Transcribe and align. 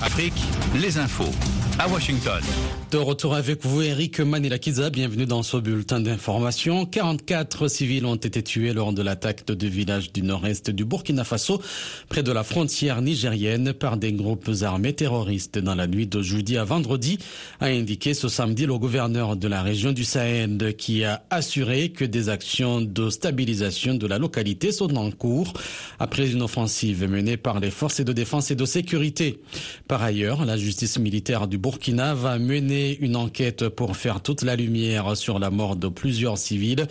Afrique, 0.00 0.40
les 0.74 0.98
infos 0.98 1.32
à 1.78 1.88
Washington. 1.88 2.42
De 2.90 2.98
retour 2.98 3.36
avec 3.36 3.64
vous, 3.64 3.82
Eric 3.82 4.18
Manilakiza. 4.18 4.90
Bienvenue 4.90 5.24
dans 5.24 5.44
ce 5.44 5.56
bulletin 5.56 6.00
d'information. 6.00 6.86
44 6.86 7.68
civils 7.68 8.04
ont 8.04 8.16
été 8.16 8.42
tués 8.42 8.72
lors 8.72 8.92
de 8.92 9.00
l'attaque 9.00 9.46
de 9.46 9.54
deux 9.54 9.68
villages 9.68 10.12
du 10.12 10.22
nord-est 10.22 10.70
du 10.70 10.84
Burkina 10.84 11.22
Faso, 11.22 11.62
près 12.08 12.24
de 12.24 12.32
la 12.32 12.42
frontière 12.42 13.00
nigérienne, 13.00 13.72
par 13.74 13.96
des 13.96 14.12
groupes 14.12 14.50
armés 14.62 14.92
terroristes 14.92 15.56
dans 15.56 15.76
la 15.76 15.86
nuit 15.86 16.08
de 16.08 16.20
jeudi 16.20 16.56
à 16.56 16.64
vendredi, 16.64 17.20
a 17.60 17.66
indiqué 17.66 18.12
ce 18.12 18.28
samedi 18.28 18.66
le 18.66 18.76
gouverneur 18.76 19.36
de 19.36 19.46
la 19.46 19.62
région 19.62 19.92
du 19.92 20.02
Sahel, 20.02 20.74
qui 20.76 21.04
a 21.04 21.22
assuré 21.30 21.90
que 21.90 22.04
des 22.04 22.28
actions 22.28 22.80
de 22.80 23.08
stabilisation 23.08 23.94
de 23.94 24.06
la 24.08 24.18
localité 24.18 24.72
sont 24.72 24.96
en 24.96 25.12
cours 25.12 25.52
après 26.00 26.32
une 26.32 26.42
offensive 26.42 27.08
menée 27.08 27.36
par 27.36 27.60
les 27.60 27.70
forces 27.70 28.00
de 28.00 28.12
défense 28.12 28.50
et 28.50 28.56
de 28.56 28.64
sécurité. 28.64 29.38
Par 29.86 30.02
ailleurs, 30.02 30.44
la 30.44 30.56
justice 30.56 30.98
militaire 30.98 31.46
du 31.46 31.56
Burkina 31.56 32.14
va 32.14 32.38
mener 32.40 32.79
une 33.00 33.16
enquête 33.16 33.68
pour 33.68 33.96
faire 33.96 34.22
toute 34.22 34.42
la 34.42 34.56
lumière 34.56 35.16
sur 35.16 35.38
la 35.38 35.50
mort 35.50 35.76
de 35.76 35.88
plusieurs 35.88 36.38
civils 36.38 36.86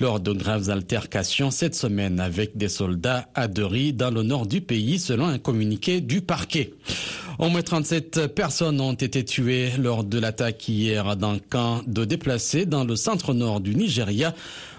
lors 0.00 0.20
de 0.20 0.32
graves 0.32 0.70
altercations 0.70 1.50
cette 1.50 1.74
semaine 1.74 2.20
avec 2.20 2.56
des 2.56 2.68
soldats 2.68 3.28
à 3.34 3.48
Deri 3.48 3.92
dans 3.92 4.10
le 4.10 4.22
nord 4.22 4.46
du 4.46 4.60
pays 4.60 4.98
selon 4.98 5.26
un 5.26 5.38
communiqué 5.38 6.00
du 6.00 6.20
parquet. 6.20 6.72
Au 7.38 7.48
moins 7.48 7.62
37 7.62 8.28
personnes 8.28 8.80
ont 8.80 8.92
été 8.94 9.24
tuées 9.24 9.72
lors 9.78 10.04
de 10.04 10.18
l'attaque 10.18 10.68
hier 10.68 11.16
d'un 11.16 11.38
camp 11.38 11.82
de 11.86 12.04
déplacés 12.04 12.64
dans 12.64 12.84
le 12.84 12.96
centre-nord 12.96 13.60
du 13.60 13.74
Nigeria 13.74 14.34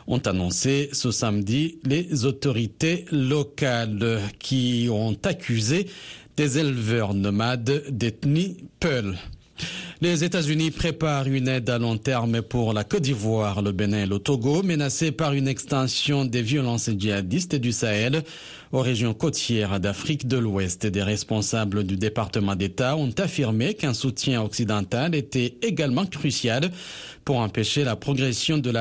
ont 0.08 0.20
annoncé 0.20 0.90
ce 0.94 1.12
samedi 1.12 1.80
les 1.84 2.26
autorités 2.26 3.06
locales 3.12 4.20
qui 4.40 4.88
ont 4.92 5.18
accusé 5.24 5.88
des 6.38 6.60
éleveurs 6.60 7.14
nomades 7.14 7.84
d'ethnie 7.90 8.58
Peul. 8.80 9.16
Les 10.02 10.24
États-Unis 10.24 10.72
préparent 10.72 11.28
une 11.28 11.48
aide 11.48 11.70
à 11.70 11.78
long 11.78 11.98
terme 11.98 12.42
pour 12.42 12.74
la 12.74 12.84
Côte 12.84 13.04
d'Ivoire, 13.04 13.62
le 13.62 13.72
Bénin 13.72 14.04
et 14.04 14.06
le 14.06 14.20
Togo, 14.20 14.62
menacés 14.62 15.12
par 15.12 15.34
une 15.34 15.48
extension 15.48 16.26
des 16.26 16.42
violences 16.42 16.90
djihadistes 16.90 17.56
du 17.56 17.72
Sahel 17.72 18.24
aux 18.74 18.82
régions 18.82 19.14
côtières 19.14 19.80
d'Afrique 19.80 20.28
de 20.28 20.38
l'Ouest. 20.38 20.86
Des 20.86 21.02
responsables 21.02 21.86
du 21.86 21.96
département 21.96 22.56
d'État 22.56 22.98
ont 22.98 23.14
affirmé 23.18 23.74
qu'un 23.74 23.94
soutien 23.94 24.42
occidental 24.42 25.16
était 25.16 25.56
également 25.62 26.06
crucial 26.06 26.72
pour 27.26 27.40
empêcher 27.40 27.84
la 27.84 27.96
progression 27.96 28.60
de 28.60 28.72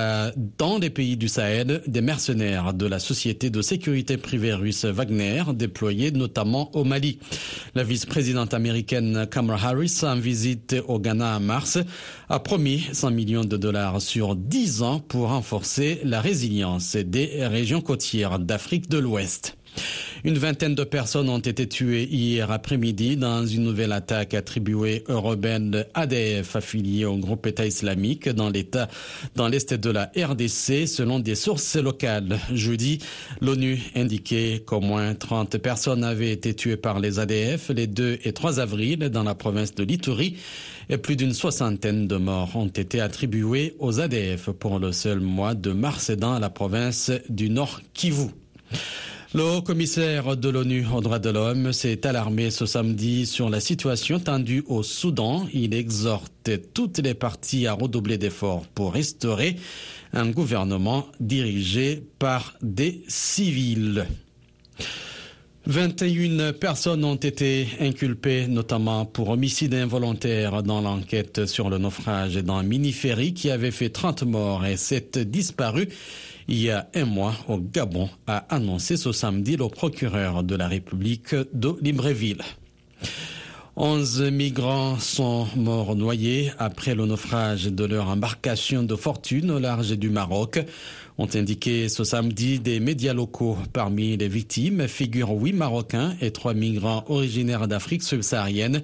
dans 0.58 0.78
les 0.78 0.90
pays 0.90 1.16
du 1.16 1.28
Sahel 1.28 1.82
des 1.86 2.02
mercenaires 2.02 2.74
de 2.74 2.84
la 2.84 2.98
société 2.98 3.48
de 3.48 3.62
sécurité 3.62 4.18
privée 4.18 4.52
russe 4.52 4.84
Wagner, 4.84 5.42
déployée 5.54 6.10
notamment 6.10 6.70
au 6.76 6.84
Mali. 6.84 7.18
La 7.74 7.84
vice-présidente 7.84 8.52
américaine 8.52 9.26
Kamala 9.30 9.58
Harris, 9.64 10.00
en 10.02 10.16
visite 10.16 10.76
au 10.86 10.98
Ghana 10.98 11.38
en 11.38 11.40
mars, 11.40 11.78
a 12.28 12.38
promis 12.38 12.86
100 12.92 13.12
millions 13.12 13.44
de 13.44 13.56
dollars 13.56 14.02
sur 14.02 14.36
10 14.36 14.82
ans 14.82 15.00
pour 15.00 15.28
renforcer 15.28 16.00
la 16.04 16.20
résilience 16.20 16.96
des 16.96 17.46
régions 17.46 17.80
côtières 17.80 18.38
d'Afrique 18.38 18.90
de 18.90 18.98
l'Ouest. 18.98 19.56
Une 20.24 20.38
vingtaine 20.38 20.74
de 20.74 20.84
personnes 20.84 21.28
ont 21.28 21.38
été 21.38 21.68
tuées 21.68 22.04
hier 22.04 22.50
après-midi 22.50 23.16
dans 23.16 23.44
une 23.44 23.62
nouvelle 23.64 23.92
attaque 23.92 24.32
attribuée 24.32 25.04
au 25.08 25.20
rebelle 25.20 25.86
ADF 25.92 26.56
affilié 26.56 27.04
au 27.04 27.18
groupe 27.18 27.46
État 27.46 27.66
islamique 27.66 28.30
dans 28.30 28.48
l'État, 28.48 28.88
dans 29.36 29.48
l'Est 29.48 29.74
de 29.74 29.90
la 29.90 30.10
RDC, 30.16 30.86
selon 30.86 31.18
des 31.18 31.34
sources 31.34 31.76
locales. 31.76 32.38
Jeudi, 32.54 33.00
l'ONU 33.42 33.78
indiquait 33.94 34.62
qu'au 34.64 34.80
moins 34.80 35.14
30 35.14 35.58
personnes 35.58 36.04
avaient 36.04 36.32
été 36.32 36.54
tuées 36.54 36.78
par 36.78 37.00
les 37.00 37.18
ADF 37.18 37.70
les 37.70 37.86
2 37.86 38.20
et 38.24 38.32
3 38.32 38.60
avril 38.60 38.98
dans 39.10 39.24
la 39.24 39.34
province 39.34 39.74
de 39.74 39.84
Lituri 39.84 40.36
et 40.88 40.98
plus 40.98 41.16
d'une 41.16 41.32
soixantaine 41.32 42.06
de 42.06 42.16
morts 42.16 42.56
ont 42.56 42.68
été 42.68 43.00
attribués 43.00 43.74
aux 43.78 44.00
ADF 44.00 44.50
pour 44.50 44.78
le 44.78 44.92
seul 44.92 45.20
mois 45.20 45.54
de 45.54 45.72
mars 45.72 46.10
dans 46.10 46.38
la 46.38 46.50
province 46.50 47.10
du 47.28 47.50
Nord 47.50 47.80
Kivu. 47.92 48.28
Le 49.34 49.42
haut 49.42 49.62
commissaire 49.62 50.36
de 50.36 50.48
l'ONU 50.48 50.86
aux 50.94 51.00
droits 51.00 51.18
de 51.18 51.28
l'homme 51.28 51.72
s'est 51.72 52.06
alarmé 52.06 52.52
ce 52.52 52.66
samedi 52.66 53.26
sur 53.26 53.50
la 53.50 53.58
situation 53.58 54.20
tendue 54.20 54.62
au 54.68 54.84
Soudan. 54.84 55.48
Il 55.52 55.74
exhorte 55.74 56.50
toutes 56.72 56.98
les 56.98 57.14
parties 57.14 57.66
à 57.66 57.72
redoubler 57.72 58.16
d'efforts 58.16 58.64
pour 58.76 58.92
restaurer 58.92 59.56
un 60.12 60.30
gouvernement 60.30 61.08
dirigé 61.18 62.00
par 62.20 62.54
des 62.62 63.02
civils. 63.08 64.06
21 65.66 66.52
personnes 66.52 67.04
ont 67.04 67.16
été 67.16 67.66
inculpées, 67.80 68.46
notamment 68.46 69.04
pour 69.04 69.30
homicide 69.30 69.74
involontaire 69.74 70.62
dans 70.62 70.80
l'enquête 70.80 71.46
sur 71.46 71.70
le 71.70 71.78
naufrage 71.78 72.36
d'un 72.36 72.62
mini-ferry 72.62 73.34
qui 73.34 73.50
avait 73.50 73.72
fait 73.72 73.88
30 73.88 74.22
morts 74.22 74.64
et 74.64 74.76
7 74.76 75.18
disparus 75.28 75.88
il 76.48 76.60
y 76.60 76.70
a 76.70 76.88
un 76.94 77.04
mois 77.04 77.34
au 77.48 77.58
Gabon, 77.58 78.08
a 78.26 78.38
annoncé 78.48 78.96
ce 78.96 79.12
samedi 79.12 79.56
le 79.56 79.68
procureur 79.68 80.42
de 80.42 80.54
la 80.54 80.68
République 80.68 81.34
de 81.52 81.76
Libreville. 81.80 82.42
11 83.76 84.30
migrants 84.30 85.00
sont 85.00 85.48
morts 85.56 85.96
noyés 85.96 86.52
après 86.60 86.94
le 86.94 87.06
naufrage 87.06 87.64
de 87.64 87.84
leur 87.84 88.08
embarcation 88.08 88.84
de 88.84 88.94
fortune 88.94 89.50
au 89.50 89.58
large 89.58 89.98
du 89.98 90.10
Maroc, 90.10 90.60
ont 91.18 91.26
indiqué 91.34 91.88
ce 91.88 92.04
samedi 92.04 92.60
des 92.60 92.78
médias 92.78 93.14
locaux. 93.14 93.58
Parmi 93.72 94.16
les 94.16 94.28
victimes 94.28 94.86
figurent 94.86 95.32
huit 95.32 95.54
Marocains 95.54 96.14
et 96.20 96.30
trois 96.30 96.54
migrants 96.54 97.04
originaires 97.08 97.66
d'Afrique 97.66 98.04
subsaharienne, 98.04 98.80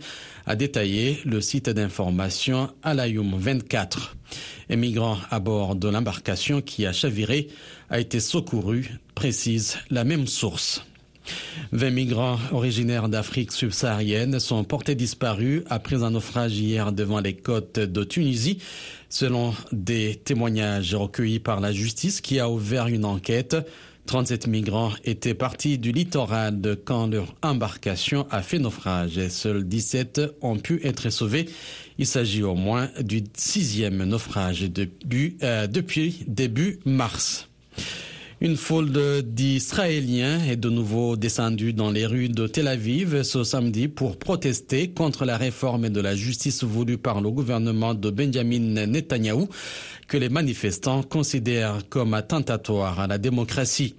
a 0.46 0.56
détaillé 0.56 1.20
le 1.24 1.40
site 1.40 1.70
d'information 1.70 2.70
Alayoum 2.82 3.36
24. 3.38 4.16
Un 4.70 4.76
migrant 4.76 5.18
à 5.30 5.38
bord 5.38 5.76
de 5.76 5.88
l'embarcation 5.88 6.62
qui 6.62 6.84
a 6.84 6.92
chaviré 6.92 7.46
a 7.90 8.00
été 8.00 8.18
secouru, 8.18 8.90
précise 9.14 9.78
la 9.88 10.02
même 10.02 10.26
source. 10.26 10.82
20 11.72 11.90
migrants 11.90 12.38
originaires 12.52 13.08
d'Afrique 13.08 13.52
subsaharienne 13.52 14.40
sont 14.40 14.64
portés 14.64 14.94
disparus 14.94 15.62
après 15.70 16.02
un 16.02 16.10
naufrage 16.10 16.58
hier 16.58 16.92
devant 16.92 17.20
les 17.20 17.34
côtes 17.34 17.78
de 17.78 18.04
Tunisie, 18.04 18.58
selon 19.08 19.54
des 19.72 20.16
témoignages 20.16 20.94
recueillis 20.94 21.38
par 21.38 21.60
la 21.60 21.72
justice 21.72 22.20
qui 22.20 22.40
a 22.40 22.48
ouvert 22.50 22.88
une 22.88 23.04
enquête. 23.04 23.56
37 24.06 24.48
migrants 24.48 24.92
étaient 25.04 25.34
partis 25.34 25.78
du 25.78 25.92
littoral 25.92 26.60
quand 26.84 27.06
leur 27.06 27.34
embarcation 27.42 28.26
a 28.30 28.42
fait 28.42 28.58
naufrage 28.58 29.18
et 29.18 29.28
seuls 29.28 29.62
17 29.62 30.20
ont 30.40 30.56
pu 30.56 30.80
être 30.84 31.10
sauvés. 31.10 31.48
Il 31.98 32.06
s'agit 32.06 32.42
au 32.42 32.54
moins 32.56 32.88
du 33.00 33.22
sixième 33.36 34.02
naufrage 34.04 34.62
depuis, 34.62 35.36
euh, 35.42 35.68
depuis 35.68 36.24
début 36.26 36.80
mars. 36.84 37.48
Une 38.42 38.56
foule 38.56 39.22
d'Israéliens 39.22 40.42
est 40.46 40.56
de 40.56 40.70
nouveau 40.70 41.14
descendue 41.14 41.74
dans 41.74 41.90
les 41.90 42.06
rues 42.06 42.30
de 42.30 42.46
Tel 42.46 42.68
Aviv 42.68 43.22
ce 43.22 43.44
samedi 43.44 43.86
pour 43.86 44.16
protester 44.16 44.88
contre 44.88 45.26
la 45.26 45.36
réforme 45.36 45.90
de 45.90 46.00
la 46.00 46.16
justice 46.16 46.64
voulue 46.64 46.96
par 46.96 47.20
le 47.20 47.30
gouvernement 47.30 47.92
de 47.92 48.08
Benjamin 48.08 48.86
Netanyahou 48.86 49.46
que 50.08 50.16
les 50.16 50.30
manifestants 50.30 51.02
considèrent 51.02 51.86
comme 51.90 52.14
attentatoire 52.14 52.98
à 52.98 53.06
la 53.06 53.18
démocratie. 53.18 53.94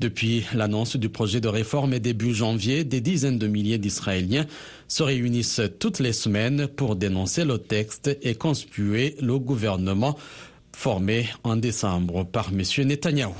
Depuis 0.00 0.44
l'annonce 0.54 0.96
du 0.96 1.10
projet 1.10 1.42
de 1.42 1.48
réforme 1.48 1.98
début 1.98 2.32
janvier, 2.32 2.84
des 2.84 3.02
dizaines 3.02 3.38
de 3.38 3.46
milliers 3.46 3.76
d'Israéliens 3.76 4.46
se 4.88 5.02
réunissent 5.02 5.60
toutes 5.78 6.00
les 6.00 6.14
semaines 6.14 6.66
pour 6.66 6.96
dénoncer 6.96 7.44
le 7.44 7.58
texte 7.58 8.16
et 8.22 8.36
conspuer 8.36 9.16
le 9.20 9.38
gouvernement 9.38 10.16
formé 10.74 11.28
en 11.44 11.56
décembre 11.56 12.24
par 12.24 12.52
M. 12.54 12.86
Netanyahou. 12.86 13.34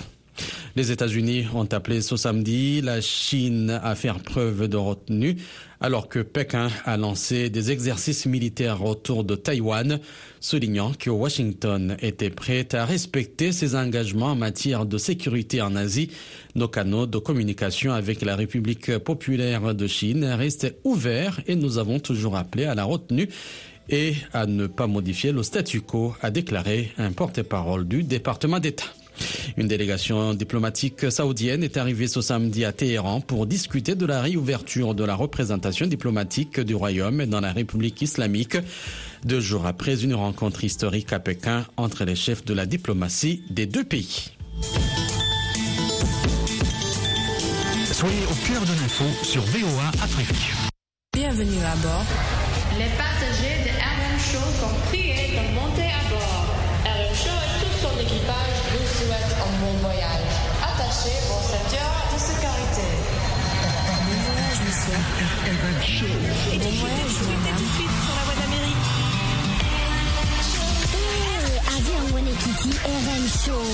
Les 0.74 0.90
États-Unis 0.90 1.46
ont 1.54 1.66
appelé 1.70 2.00
ce 2.00 2.16
samedi 2.16 2.80
la 2.80 3.00
Chine 3.00 3.78
à 3.82 3.94
faire 3.94 4.20
preuve 4.20 4.68
de 4.68 4.76
retenue 4.76 5.36
alors 5.82 6.08
que 6.08 6.20
Pékin 6.20 6.68
a 6.84 6.96
lancé 6.96 7.50
des 7.50 7.72
exercices 7.72 8.26
militaires 8.26 8.84
autour 8.84 9.24
de 9.24 9.34
Taïwan, 9.34 9.98
soulignant 10.40 10.92
que 10.96 11.10
Washington 11.10 11.96
était 12.00 12.30
prêt 12.30 12.68
à 12.72 12.84
respecter 12.86 13.50
ses 13.50 13.74
engagements 13.74 14.26
en 14.26 14.36
matière 14.36 14.86
de 14.86 14.96
sécurité 14.96 15.60
en 15.60 15.74
Asie. 15.74 16.10
Nos 16.54 16.68
canaux 16.68 17.06
de 17.06 17.18
communication 17.18 17.92
avec 17.92 18.22
la 18.22 18.36
République 18.36 18.96
populaire 18.98 19.74
de 19.74 19.86
Chine 19.88 20.24
restent 20.24 20.72
ouverts 20.84 21.40
et 21.48 21.56
nous 21.56 21.78
avons 21.78 21.98
toujours 21.98 22.36
appelé 22.36 22.64
à 22.64 22.76
la 22.76 22.84
retenue 22.84 23.28
et 23.88 24.14
à 24.32 24.46
ne 24.46 24.68
pas 24.68 24.86
modifier 24.86 25.32
le 25.32 25.42
statu 25.42 25.80
quo, 25.80 26.14
a 26.22 26.30
déclaré 26.30 26.92
un 26.96 27.10
porte-parole 27.10 27.88
du 27.88 28.04
département 28.04 28.60
d'État. 28.60 29.01
Une 29.56 29.68
délégation 29.68 30.34
diplomatique 30.34 31.10
saoudienne 31.10 31.62
est 31.62 31.76
arrivée 31.76 32.08
ce 32.08 32.20
samedi 32.20 32.64
à 32.64 32.72
Téhéran 32.72 33.20
pour 33.20 33.46
discuter 33.46 33.94
de 33.94 34.06
la 34.06 34.20
réouverture 34.20 34.94
de 34.94 35.04
la 35.04 35.14
représentation 35.14 35.86
diplomatique 35.86 36.60
du 36.60 36.74
Royaume 36.74 37.26
dans 37.26 37.40
la 37.40 37.52
République 37.52 38.02
islamique, 38.02 38.56
deux 39.24 39.40
jours 39.40 39.66
après 39.66 40.02
une 40.02 40.14
rencontre 40.14 40.64
historique 40.64 41.12
à 41.12 41.20
Pékin 41.20 41.66
entre 41.76 42.04
les 42.04 42.16
chefs 42.16 42.44
de 42.44 42.54
la 42.54 42.66
diplomatie 42.66 43.42
des 43.50 43.66
deux 43.66 43.84
pays. 43.84 44.30
Soyez 47.92 48.24
au 48.24 48.46
cœur 48.46 48.62
de 48.62 48.80
l'info 48.80 49.04
sur 49.22 49.42
VOA 49.42 49.88
Afrique. 50.02 50.52
Bienvenue 51.14 51.62
à 51.64 51.76
bord. 51.76 52.04
Les 52.78 52.90
passagers 52.96 53.64
de 53.64 53.70
RM 53.70 54.18
Show 54.18 54.50
sont 54.60 55.01
marché 61.02 61.18
pour 61.28 61.42
7 61.42 61.58
heures 61.80 62.06
de 62.12 62.18
sécurité. 62.18 62.88
Et 66.52 66.58
des 66.58 66.70
voyages 66.78 66.98
tout 66.98 67.24
de 67.24 67.68
suite 67.74 67.96
sur 68.04 68.14
la 68.14 68.22
voie 68.24 68.34
d'Amérique. 68.40 68.88
Eh, 70.94 71.58
avyango 71.74 72.18
kiti 72.42 72.70
rm 72.84 73.24
show 73.28 73.66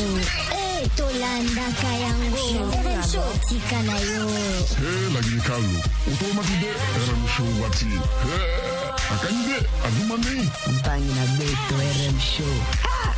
eh, 0.53 0.85
e 0.85 0.89
tolandaka 0.97 1.91
yango 2.03 2.45
rm 2.73 3.03
show 3.11 3.31
tika 3.49 3.83
na 3.83 3.97
yo 3.99 4.29
eh, 4.29 4.77
e 4.81 5.15
lagini 5.15 5.41
kalu 5.41 5.77
otomaki 6.13 6.57
de 6.63 6.71
rm 7.09 7.23
show 7.37 7.51
wati 7.63 7.91
akanyi 9.15 9.43
de 9.49 9.59
adumani 9.87 10.51
mpangi 10.73 11.13
na 11.15 11.25
beto 11.39 11.75
rm 11.77 12.21
show 12.21 12.57
ha! 12.83 13.18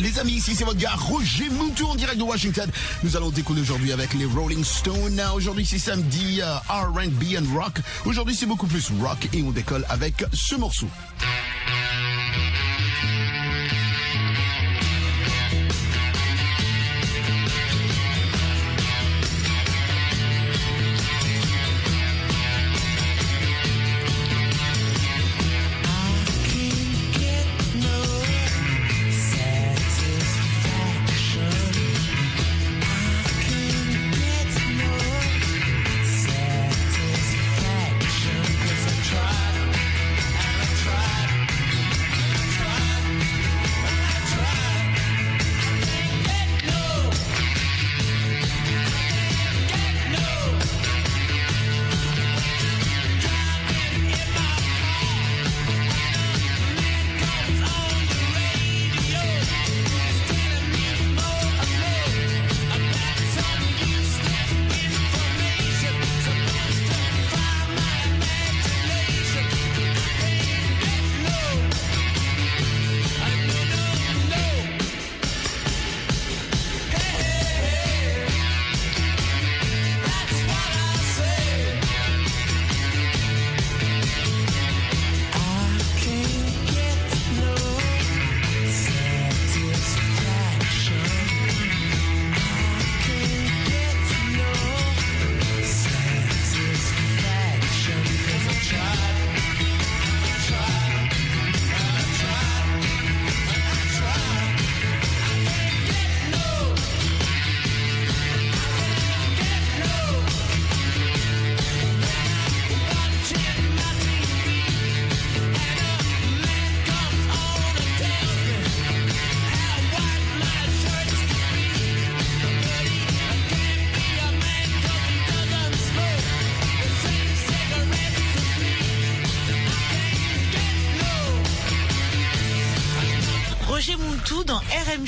Les 0.00 0.18
amis, 0.18 0.32
ici 0.32 0.54
c'est 0.54 0.64
votre 0.64 0.78
gars 0.78 0.94
Roger 0.94 1.50
Moutou 1.50 1.86
en 1.86 1.94
direct 1.94 2.16
de 2.16 2.22
Washington. 2.22 2.70
Nous 3.02 3.16
allons 3.16 3.28
décoller 3.28 3.60
aujourd'hui 3.60 3.92
avec 3.92 4.14
les 4.14 4.24
Rolling 4.24 4.64
Stones. 4.64 5.20
Aujourd'hui 5.34 5.66
c'est 5.66 5.78
samedi 5.78 6.40
euh, 6.40 6.54
R&B 6.70 7.36
and 7.38 7.54
rock. 7.54 7.80
Aujourd'hui 8.06 8.34
c'est 8.34 8.46
beaucoup 8.46 8.66
plus 8.66 8.90
rock 9.02 9.28
et 9.34 9.42
on 9.42 9.50
décolle 9.50 9.84
avec 9.90 10.24
ce 10.32 10.54
morceau. 10.54 10.86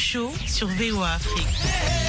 Show 0.02 0.32
sur 0.48 0.66
VOA 0.66 1.12
Afrique. 1.12 2.01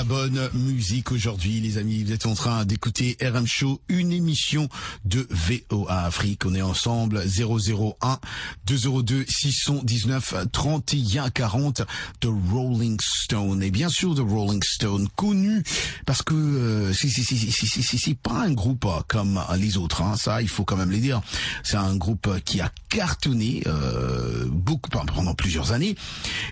La 0.00 0.04
bonne 0.04 0.48
musique 0.54 1.12
aujourd'hui, 1.12 1.60
les 1.60 1.76
amis. 1.76 2.04
Vous 2.04 2.12
êtes 2.12 2.24
en 2.24 2.32
train 2.32 2.64
d'écouter 2.64 3.18
RM 3.20 3.46
Show, 3.46 3.82
une 3.90 4.12
émission 4.12 4.66
de 5.04 5.28
VOA 5.28 6.04
Afrique. 6.04 6.46
On 6.46 6.54
est 6.54 6.62
ensemble 6.62 7.22
001 7.22 8.18
202 8.64 9.26
619 9.28 10.34
31 10.52 11.28
40 11.28 11.82
de 12.22 12.28
Rolling 12.28 12.98
Stone. 13.02 13.62
Et 13.62 13.70
bien 13.70 13.90
sûr 13.90 14.14
de 14.14 14.22
Rolling 14.22 14.62
Stone, 14.62 15.06
connu 15.16 15.62
parce 16.06 16.22
que 16.22 16.32
euh, 16.32 16.94
si 16.94 17.10
si 17.10 17.22
si 17.22 17.36
si 17.36 17.52
si 17.52 17.82
si 17.82 17.98
c'est 17.98 18.14
pas 18.14 18.44
un 18.44 18.52
groupe 18.52 18.86
euh, 18.86 19.02
comme 19.06 19.38
les 19.58 19.76
autres. 19.76 20.00
Hein, 20.00 20.16
ça, 20.16 20.40
il 20.40 20.48
faut 20.48 20.64
quand 20.64 20.76
même 20.76 20.90
les 20.90 21.00
dire. 21.00 21.20
C'est 21.62 21.76
un 21.76 21.96
groupe 21.96 22.40
qui 22.46 22.62
a 22.62 22.72
cartonné 22.90 23.62
euh, 23.66 24.46
beaucoup 24.46 24.90
pendant 24.90 25.34
plusieurs 25.34 25.72
années 25.72 25.94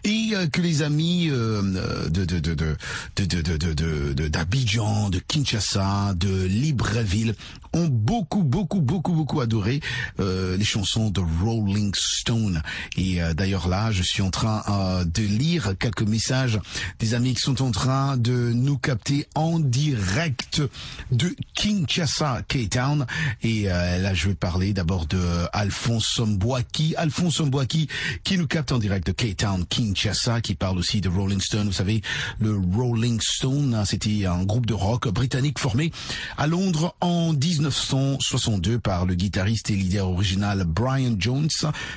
et 0.04 0.30
euh, 0.32 0.46
que 0.46 0.62
les 0.62 0.82
amis 0.82 1.28
euh, 1.30 2.08
de 2.08 2.24
de 2.24 2.38
de 2.38 2.54
de 2.54 2.76
de 3.16 3.37
de 3.42 4.28
d'Abidjan, 4.28 5.10
de 5.10 5.18
Kinshasa, 5.18 6.14
de 6.14 6.44
Libreville 6.44 7.34
ont 7.72 7.86
beaucoup 7.86 8.42
beaucoup 8.42 8.80
beaucoup 8.80 9.12
beaucoup 9.12 9.40
adoré 9.40 9.80
euh, 10.20 10.56
les 10.56 10.64
chansons 10.64 11.10
de 11.10 11.20
Rolling 11.42 11.92
Stone. 11.94 12.62
Et 12.96 13.22
euh, 13.22 13.34
d'ailleurs 13.34 13.68
là, 13.68 13.90
je 13.92 14.02
suis 14.02 14.22
en 14.22 14.30
train 14.30 14.62
euh, 14.68 15.04
de 15.04 15.22
lire 15.22 15.74
quelques 15.78 16.02
messages 16.02 16.58
des 16.98 17.14
amis 17.14 17.34
qui 17.34 17.42
sont 17.42 17.62
en 17.62 17.70
train 17.70 18.16
de 18.16 18.52
nous 18.54 18.78
capter 18.78 19.26
en 19.34 19.58
direct 19.58 20.62
de 21.10 21.34
Kinshasa, 21.54 22.42
K-Town. 22.48 23.06
Et 23.42 23.70
euh, 23.70 23.98
là, 23.98 24.14
je 24.14 24.28
vais 24.28 24.34
parler 24.34 24.72
d'abord 24.72 25.06
de 25.06 25.20
Alphonse 25.52 26.20
Mbouaki. 26.20 26.94
Alphonse 26.96 27.40
Mbouaki 27.40 27.88
qui 28.24 28.38
nous 28.38 28.46
capte 28.46 28.72
en 28.72 28.78
direct 28.78 29.06
de 29.06 29.12
K-Town, 29.12 29.64
Kinshasa, 29.66 30.40
qui 30.40 30.54
parle 30.54 30.78
aussi 30.78 31.00
de 31.00 31.08
Rolling 31.08 31.40
Stone. 31.40 31.66
Vous 31.66 31.72
savez, 31.72 32.02
le 32.40 32.56
Rolling 32.74 33.20
Stone, 33.28 33.74
hein, 33.74 33.84
c'était 33.84 34.26
un 34.26 34.42
groupe 34.44 34.66
de 34.66 34.74
rock 34.74 35.08
britannique 35.08 35.58
formé 35.58 35.92
à 36.36 36.46
Londres 36.46 36.94
en 37.00 37.32
1962 37.32 38.78
par 38.78 39.06
le 39.06 39.14
guitariste 39.14 39.70
et 39.70 39.76
leader 39.76 40.08
original 40.08 40.64
Brian 40.64 41.14
Jones, 41.18 41.48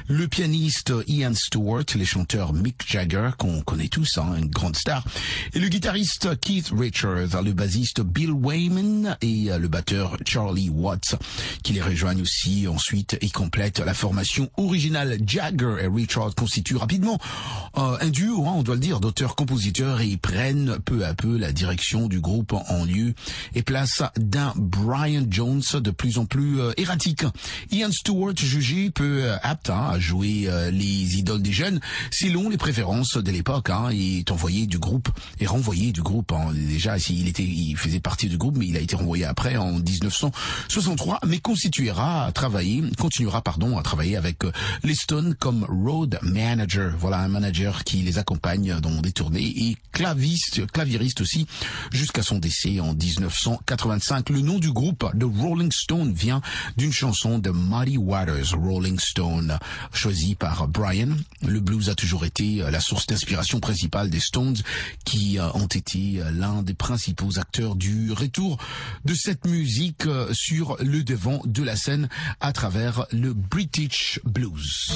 le 0.08 0.28
pianiste 0.28 0.94
Ian 1.08 1.34
Stewart, 1.34 1.86
les 1.96 2.06
chanteurs 2.06 2.54
Mick 2.54 2.84
Jagger, 2.88 3.32
qu'on 3.38 3.62
connaît 3.62 3.88
tous, 3.88 4.18
hein, 4.18 4.36
une 4.38 4.50
grande 4.50 4.76
star, 4.76 5.04
et 5.54 5.60
le 5.60 5.68
guitariste 5.70 6.40
Keith 6.40 6.72
Richards, 6.78 7.42
le 7.44 7.54
bassiste 7.54 8.02
Bill 8.02 8.32
Wayman 8.32 9.18
et 9.22 9.52
euh, 9.52 9.58
le 9.58 9.68
batteur 9.68 10.18
Charlie 10.26 10.70
Watts, 10.70 11.16
qui 11.64 11.74
les 11.74 11.82
rejoignent 11.82 12.22
aussi 12.22 12.68
ensuite 12.68 13.18
et 13.22 13.30
complètent 13.30 13.80
la 13.80 13.94
formation 13.94 14.50
originale. 14.58 15.18
Jagger 15.26 15.78
et 15.82 15.88
Richards 15.88 16.36
constituent 16.36 16.78
rapidement 16.78 17.20
euh, 17.78 17.98
un 18.00 18.10
duo, 18.10 18.46
hein, 18.46 18.54
on 18.56 18.64
doit 18.64 18.76
le 18.76 18.82
dire, 18.82 19.00
d'auteurs-compositeurs 19.00 20.02
et 20.02 20.08
ils 20.08 20.20
prennent 20.20 20.78
peu 20.84 21.06
à 21.06 21.14
peu 21.14 21.21
la 21.30 21.52
direction 21.52 22.08
du 22.08 22.20
groupe 22.20 22.54
en 22.54 22.86
lieu 22.86 23.14
et 23.56 23.64
place 23.64 24.04
d'un 24.18 24.54
Brian 24.56 25.26
Jones 25.30 25.62
de 25.74 25.92
plus 25.92 26.18
en 26.18 26.26
plus 26.26 26.60
euh, 26.60 26.72
erratique. 26.78 27.24
Ian 27.72 27.92
Stewart, 27.92 28.36
jugé 28.38 28.90
peu 28.90 29.24
euh, 29.24 29.38
apte 29.44 29.70
à 29.70 30.00
jouer 30.00 30.46
euh, 30.48 30.72
les 30.72 31.18
idoles 31.18 31.42
des 31.42 31.52
jeunes, 31.52 31.80
selon 32.12 32.50
les 32.50 32.58
préférences 32.58 33.18
de 33.18 33.32
l'époque, 33.32 33.70
hein, 33.70 33.90
est 33.92 34.30
envoyé 34.32 34.68
du 34.68 34.80
groupe 34.80 35.10
et 35.40 35.46
renvoyé 35.46 35.92
du 35.92 36.02
groupe. 36.02 36.32
hein. 36.32 36.52
Déjà, 36.54 36.98
il 37.10 37.28
était, 37.28 37.44
il 37.44 37.76
faisait 37.78 38.00
partie 38.00 38.28
du 38.28 38.38
groupe, 38.38 38.58
mais 38.58 38.68
il 38.68 38.78
a 38.78 38.80
été 38.80 38.96
renvoyé 38.96 39.26
après 39.26 39.58
en 39.58 39.74
1963, 39.74 41.20
mais 41.28 41.40
constituera 41.40 42.26
à 42.26 42.32
travailler, 42.32 42.84
continuera 42.98 43.42
pardon 43.42 43.78
à 43.78 43.84
travailler 43.84 44.18
avec 44.18 44.38
les 44.84 44.96
Stones 44.96 45.36
comme 45.40 45.66
road 45.70 46.20
manager. 46.22 46.94
Voilà 46.98 47.20
un 47.20 47.28
manager 47.28 47.84
qui 47.84 47.98
les 47.98 48.18
accompagne 48.18 48.80
dans 48.82 49.02
des 49.02 49.12
tournées 49.12 49.54
et 49.56 49.78
claviste, 49.92 50.66
aussi 51.20 51.48
jusqu'à 51.92 52.24
son 52.24 52.38
décès 52.38 52.80
en 52.80 52.94
1985. 52.94 54.30
Le 54.30 54.42
nom 54.42 54.60
du 54.60 54.72
groupe 54.72 55.06
de 55.16 55.26
Rolling 55.26 55.72
Stone 55.72 56.14
vient 56.14 56.42
d'une 56.78 56.94
chanson 56.94 57.40
de 57.40 57.50
Muddy 57.50 57.98
Waters, 57.98 58.54
Rolling 58.58 59.00
Stone, 59.00 59.58
choisie 59.92 60.36
par 60.36 60.68
Brian. 60.68 61.10
Le 61.46 61.60
blues 61.60 61.90
a 61.90 61.96
toujours 61.96 62.26
été 62.26 62.62
euh, 62.62 62.72
la 62.72 62.80
source 62.80 63.08
d'inspiration 63.08 63.60
principale 63.60 64.10
des 64.10 64.20
Stones, 64.20 64.58
qui 65.06 65.40
euh, 65.40 65.52
ont 65.54 65.68
été 65.68 66.22
euh, 66.22 66.32
l'un 66.32 66.62
des 66.62 66.74
principaux 66.74 67.40
acteurs 67.40 67.76
du 67.76 68.12
retour 68.12 68.58
de 69.06 69.14
cette 69.14 69.46
musique 69.46 70.04
sur 70.32 70.78
le 70.80 71.04
devant 71.04 71.42
de 71.46 71.64
la 71.64 71.76
scène 71.76 72.10
à 72.40 72.54
travers 72.54 73.06
le 73.12 73.34
British 73.34 74.20
Blues. 74.24 74.92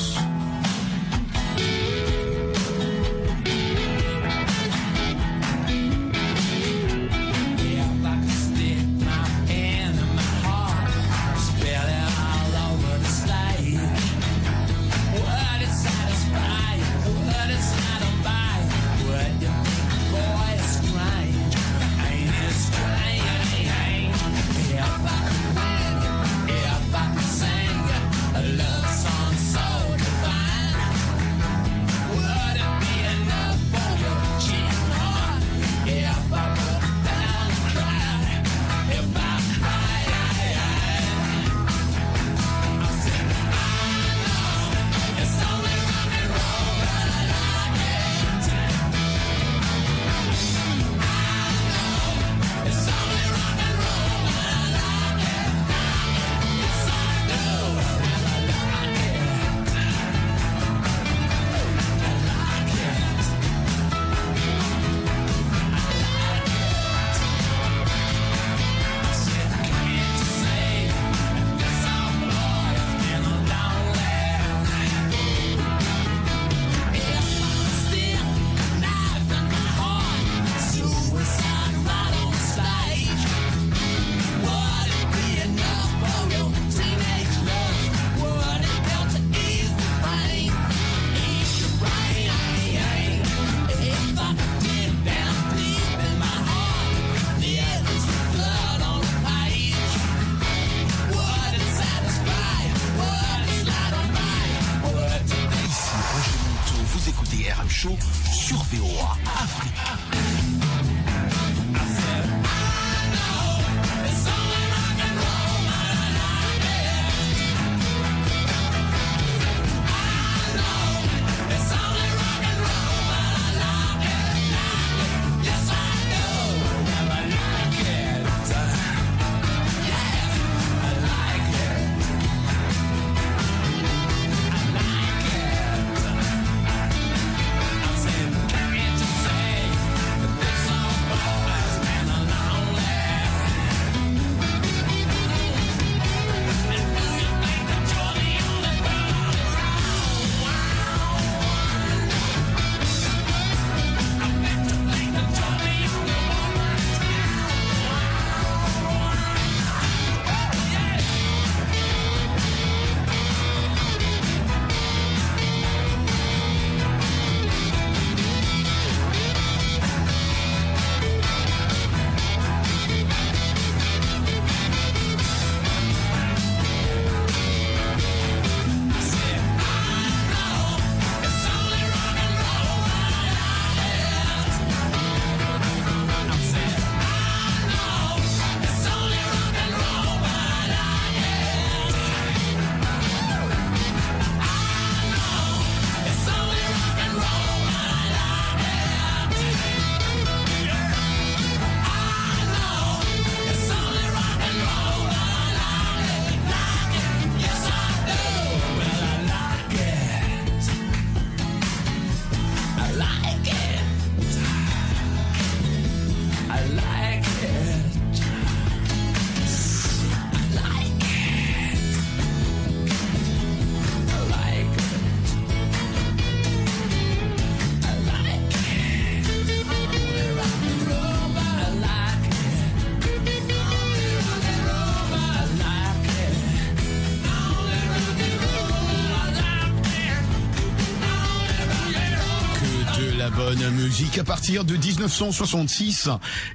La 243.25 243.31
bonne 243.31 243.71
musique 243.71 244.19
à 244.19 244.23
partir 244.23 244.65
de 244.65 244.75
1966 244.75 246.09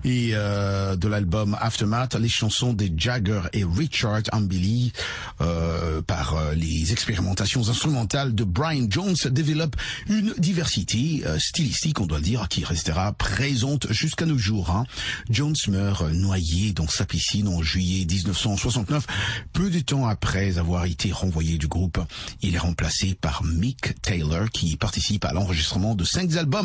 et 0.05 0.31
euh, 0.35 0.95
de 0.95 1.09
l'album 1.09 1.57
Aftermath, 1.61 2.15
les 2.15 2.29
chansons 2.29 2.73
des 2.73 2.93
Jagger 2.97 3.41
et 3.53 3.65
Richard 3.65 4.23
Ambili 4.31 4.93
euh, 5.41 6.01
par 6.01 6.37
euh, 6.37 6.55
les 6.55 6.93
expérimentations 6.93 7.69
instrumentales 7.69 8.37
de 8.37 8.45
Brian 8.45 8.87
Jones 8.89 9.17
développent 9.33 9.75
une 10.09 10.33
diversité 10.39 11.23
euh, 11.27 11.41
stylistique, 11.41 12.01
on 12.01 12.07
doit 12.07 12.19
le 12.19 12.25
dire, 12.25 12.47
qui 12.49 12.65
restera 12.65 13.13
présente 13.15 13.93
jusqu'à 13.93 14.27
nos 14.27 14.39
jours. 14.39 14.71
hein. 14.71 14.85
Jones 15.29 15.57
meurt 15.67 16.03
noyé 16.13 16.73
dans 16.73 16.87
sa 16.87 17.05
piscine 17.05 17.49
en 17.49 17.63
juillet 17.63 18.07
1969, 18.09 19.07
peu 19.53 19.71
de 19.71 19.81
temps 19.81 20.07
après 20.07 20.57
avoir 20.59 20.85
été 20.85 21.11
renvoyé 21.11 21.59
du 21.59 21.67
groupe. 21.67 21.99
Il 22.43 22.55
est 22.55 22.59
remplacé 22.59 23.17
par 23.21 23.43
Mick 23.43 24.01
Taylor 24.03 24.51
qui 24.51 24.77
participe 24.77 25.25
à 25.25 25.33
l'enregistrement 25.33 25.97
de 25.97 26.05
cinq 26.05 26.37
albums 26.37 26.60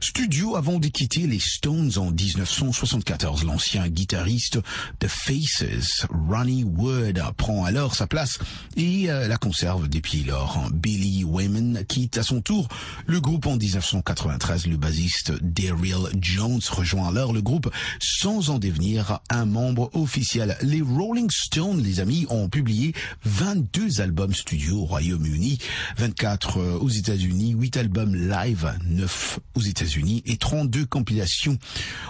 studio 0.00 0.56
avant 0.56 0.78
de 0.78 0.88
quitter 0.88 1.26
les 1.26 1.38
Stones 1.38 1.92
en 1.96 2.10
1974. 2.10 3.44
L'ancien 3.44 3.88
guitariste 3.88 4.58
de 5.00 5.06
Faces, 5.06 6.06
Ronnie 6.28 6.64
Wood, 6.64 7.22
prend 7.36 7.64
alors 7.64 7.94
sa 7.94 8.06
place 8.06 8.38
et 8.76 9.10
euh, 9.10 9.28
la 9.28 9.36
conserve 9.36 9.88
depuis 9.88 10.24
lors. 10.24 10.68
Billy 10.72 11.24
Wayman 11.24 11.84
quitte 11.86 12.18
à 12.18 12.22
son 12.22 12.40
tour 12.40 12.68
le 13.06 13.20
groupe 13.20 13.46
en 13.46 13.56
1993. 13.56 14.66
Le 14.66 14.76
bassiste 14.76 15.32
Daryl 15.42 16.08
Jones 16.20 16.60
rejoint 16.70 17.08
alors 17.08 17.32
le 17.32 17.42
groupe 17.42 17.70
sans 18.00 18.50
en 18.50 18.58
devenir 18.58 19.20
un 19.30 19.44
membre 19.44 19.90
officiel. 19.94 20.56
Les 20.62 20.80
Rolling 20.80 21.30
Stones, 21.30 21.82
les 21.82 22.00
amis, 22.00 22.26
ont 22.30 22.48
publié 22.48 22.94
22 23.24 24.00
albums 24.00 24.34
studio 24.34 24.82
au 24.82 24.84
Royaume-Uni, 24.84 25.58
24 25.96 26.58
euh, 26.58 26.78
aux 26.78 26.88
États-Unis, 26.88 27.54
8 27.58 27.76
albums 27.76 28.14
live, 28.14 28.72
9 28.86 29.39
aux 29.54 29.60
États-Unis 29.60 30.22
et 30.26 30.36
32 30.36 30.86
compilations. 30.86 31.58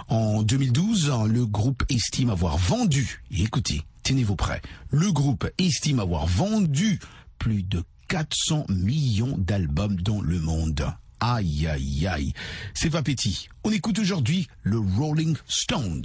En 0.07 0.43
2012, 0.43 1.11
le 1.27 1.45
groupe 1.45 1.83
estime 1.89 2.29
avoir 2.29 2.57
vendu, 2.57 3.23
et 3.31 3.43
écoutez, 3.43 3.81
tenez-vous 4.03 4.35
prêts, 4.35 4.61
le 4.89 5.11
groupe 5.11 5.49
estime 5.57 5.99
avoir 5.99 6.27
vendu 6.27 6.99
plus 7.37 7.63
de 7.63 7.83
400 8.07 8.65
millions 8.69 9.35
d'albums 9.37 9.95
dans 10.01 10.21
le 10.21 10.39
monde. 10.39 10.85
Aïe, 11.21 11.67
aïe, 11.67 12.07
aïe. 12.07 12.33
C'est 12.73 12.89
pas 12.89 13.03
petit. 13.03 13.47
On 13.63 13.71
écoute 13.71 13.99
aujourd'hui 13.99 14.47
le 14.63 14.79
Rolling 14.79 15.37
Stones. 15.47 16.03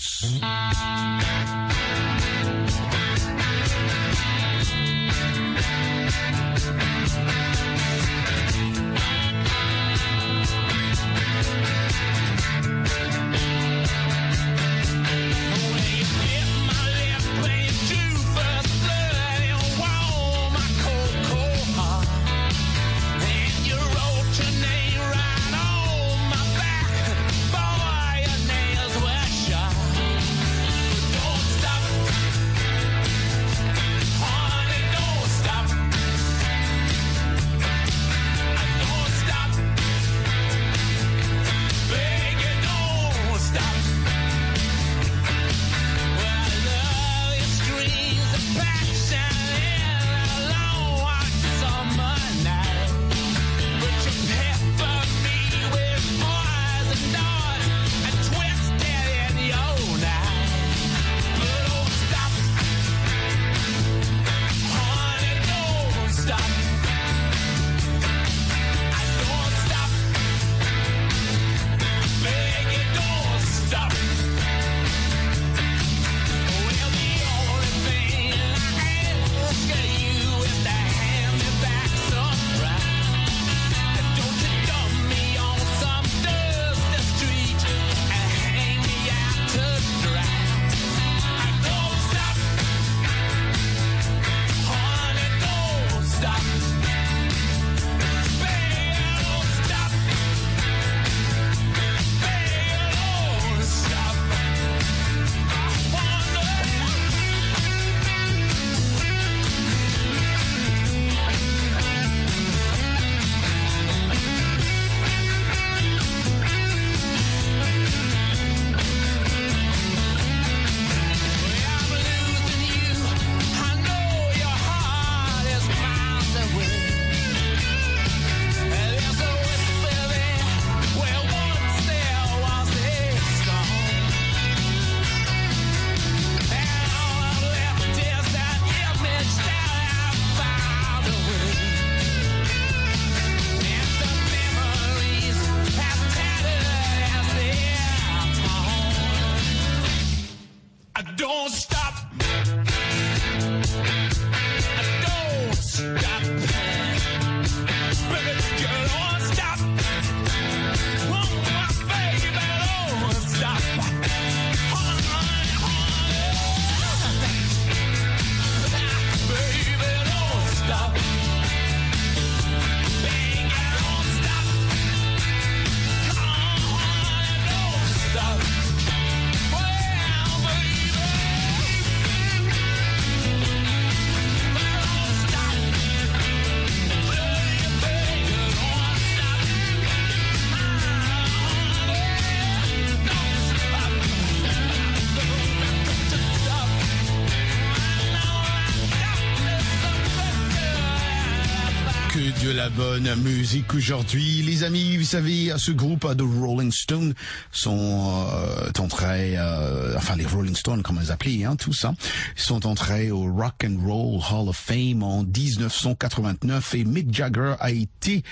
Bonne 202.76 203.12
musique 203.22 203.74
aujourd'hui. 203.74 204.42
Les 204.42 204.62
amis, 204.62 204.96
vous 204.96 205.04
savez, 205.04 205.52
ce 205.56 205.72
groupe 205.72 206.14
de 206.14 206.22
Rolling 206.22 206.70
Stones 206.70 207.12
sont 207.50 208.28
euh, 208.32 208.70
entrés, 208.78 209.36
euh, 209.36 209.94
enfin 209.96 210.14
les 210.14 210.26
Rolling 210.26 210.54
Stones, 210.54 210.82
comme 210.82 210.98
on 210.98 211.00
les 211.24 211.44
hein, 211.44 211.56
tous, 211.56 211.84
hein, 211.84 211.96
sont 212.36 212.66
entrés 212.66 213.10
au 213.10 213.32
Rock 213.32 213.64
and 213.64 213.78
Roll 213.84 214.20
Hall 214.30 214.48
of 214.48 214.56
Fame 214.56 215.02
en 215.02 215.24
1989 215.24 216.74
et 216.76 216.84
Mick 216.84 217.12
Jagger 217.12 217.54
a 217.58 217.72
été 217.72 218.22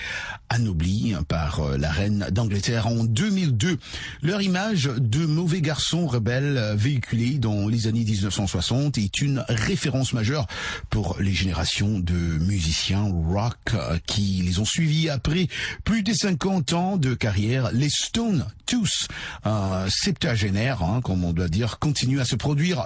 anobli 0.49 1.13
par 1.27 1.59
euh, 1.59 1.77
la 1.77 1.91
reine 1.91 2.27
d'Angleterre 2.31 2.87
en 2.87 3.03
2002. 3.03 3.77
Leur 4.21 4.41
image 4.41 4.89
de 4.97 5.25
mauvais 5.25 5.61
garçon 5.61 6.07
rebelle 6.07 6.57
euh, 6.57 6.75
véhiculé 6.75 7.37
dans 7.37 7.67
les 7.67 7.87
années 7.87 8.03
1960 8.03 8.97
est 8.97 9.21
une 9.21 9.43
référence 9.49 10.13
majeure 10.13 10.47
pour 10.89 11.17
les 11.19 11.33
générations 11.33 11.99
de 11.99 12.13
musiciens 12.13 13.11
rock 13.27 13.57
euh, 13.73 13.97
qui 14.05 14.41
les 14.43 14.59
ont 14.59 14.65
suivis 14.65 15.09
après 15.09 15.47
plus 15.83 16.03
de 16.03 16.13
50 16.13 16.73
ans 16.73 16.97
de 16.97 17.13
carrière. 17.13 17.71
Les 17.71 17.89
Stones, 17.89 18.45
tous 18.65 19.07
euh, 19.45 19.87
septuagénaires, 19.89 20.83
hein, 20.83 21.01
comme 21.03 21.23
on 21.23 21.33
doit 21.33 21.47
dire, 21.47 21.79
continuent 21.79 22.19
à 22.19 22.25
se 22.25 22.35
produire 22.35 22.85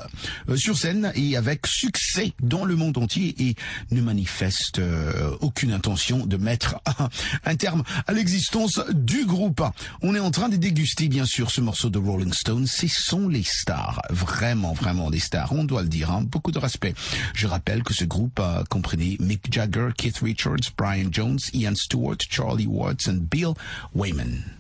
euh, 0.50 0.56
sur 0.56 0.78
scène 0.78 1.12
et 1.16 1.38
avec 1.38 1.68
succès 1.68 2.34
dans 2.42 2.66
le 2.66 2.76
monde 2.76 2.98
entier 2.98 3.36
et 3.40 3.56
ne 3.92 4.02
manifestent 4.02 4.80
euh, 4.80 5.36
aucune 5.42 5.72
intention 5.72 6.26
de 6.26 6.38
mettre 6.38 6.82
un 7.46 7.56
terme 7.56 7.84
à 8.08 8.14
l'existence 8.14 8.82
du 8.94 9.26
groupe. 9.26 9.64
On 10.02 10.16
est 10.16 10.20
en 10.20 10.32
train 10.32 10.50
de 10.50 10.58
déguster 10.58 11.08
bien 11.08 11.26
sûr 11.26 11.52
ce 11.52 11.62
morceau 11.62 11.90
de 11.90 11.98
Rolling 11.98 12.34
Stones. 12.34 12.68
Ce 12.68 12.88
sont 12.88 13.28
les 13.28 13.44
stars, 13.44 14.02
vraiment 14.10 14.74
vraiment 14.74 15.10
des 15.10 15.20
stars, 15.20 15.52
on 15.54 15.64
doit 15.64 15.82
le 15.82 15.90
dire. 15.90 16.12
Hein. 16.12 16.24
Beaucoup 16.24 16.52
de 16.52 16.60
respect. 16.60 16.94
Je 17.34 17.48
rappelle 17.48 17.84
que 17.84 17.94
ce 17.94 18.06
groupe 18.06 18.40
euh, 18.40 18.64
comprenait 18.70 19.18
Mick 19.20 19.52
Jagger, 19.52 19.90
Keith 19.98 20.20
Richards, 20.20 20.74
Brian 20.78 21.10
Jones, 21.12 21.40
Ian 21.54 21.76
Stewart, 21.76 22.18
Charlie 22.30 22.68
Watts 22.68 23.08
and 23.08 23.28
Bill 23.30 23.54
Wayman. 23.94 24.59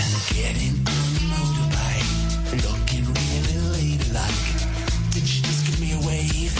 And 0.00 0.14
getting 0.34 0.74
on 0.90 1.06
the 1.14 1.22
motorbike, 1.30 2.10
looking 2.66 3.04
really 3.06 3.98
ladylike. 4.10 4.58
Did 5.12 5.24
she 5.26 5.42
just 5.42 5.66
give 5.66 5.78
me 5.80 5.92
a 5.92 6.00
wave? 6.06 6.52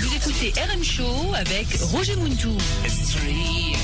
Vous 0.00 0.14
écoutez 0.14 0.52
RM 0.60 0.84
Show 0.84 1.34
avec 1.34 1.66
Roger 1.92 2.16
Muntou. 2.16 2.56
It's 2.84 3.12
three 3.12 3.79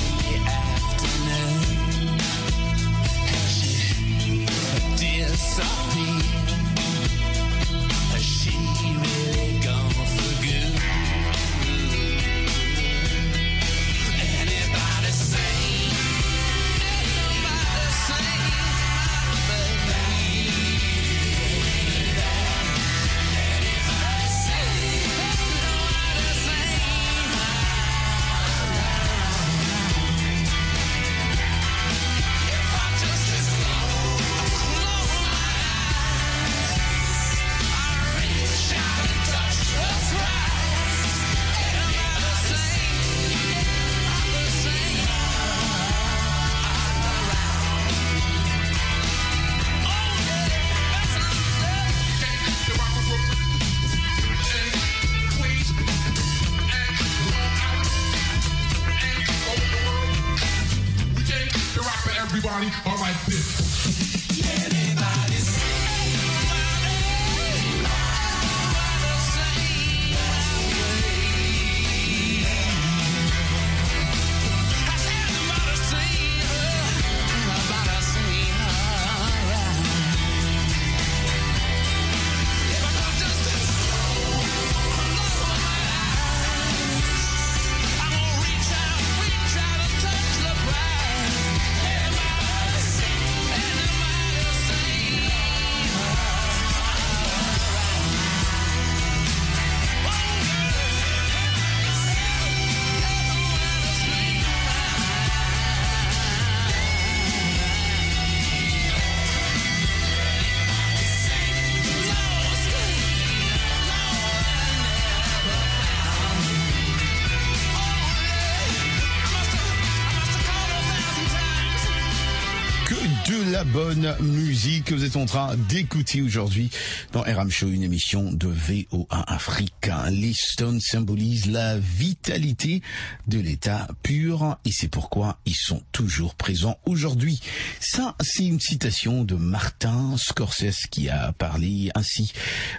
bonne 123.87 124.17
musique 124.19 124.83
que 124.85 124.95
vous 124.95 125.05
êtes 125.05 125.15
en 125.15 125.25
train 125.25 125.55
d'écouter 125.69 126.21
aujourd'hui 126.21 126.69
dans 127.13 127.21
RM 127.21 127.49
Show, 127.49 127.69
une 127.69 127.83
émission 127.83 128.33
de 128.33 128.47
VOA 128.47 129.23
africain. 129.27 130.09
Les 130.09 130.33
Stones 130.33 130.81
symbolisent 130.81 131.49
la 131.49 131.79
vitalité 131.79 132.81
de 133.27 133.39
l'état 133.39 133.87
pur 134.03 134.57
et 134.65 134.73
c'est 134.73 134.89
pourquoi 134.89 135.39
ils 135.45 135.55
sont 135.55 135.81
toujours 135.93 136.35
présents 136.35 136.77
aujourd'hui. 136.85 137.39
Ça, 137.79 138.15
c'est 138.19 138.45
une 138.45 138.59
citation 138.59 139.23
de 139.23 139.35
Martin 139.35 140.15
Scorsese 140.17 140.87
qui 140.91 141.07
a 141.07 141.31
parlé 141.31 141.89
ainsi, 141.95 142.33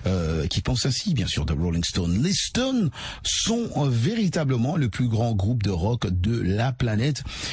euh, 0.06 0.46
qui 0.46 0.60
pense 0.60 0.84
ainsi, 0.84 1.14
bien 1.14 1.26
sûr, 1.26 1.46
de 1.46 1.54
Rolling 1.54 1.84
Stone. 1.84 2.22
Les 2.22 2.34
Stones 2.34 2.90
sont 3.22 3.70
euh, 3.76 3.88
véritablement 3.88 4.76
le 4.76 4.90
plus 4.90 5.08
grand 5.08 5.32
groupe 5.32 5.62
de 5.62 5.70
rock 5.70 6.06
de 6.06 6.38
la 6.38 6.72
planète 6.72 7.22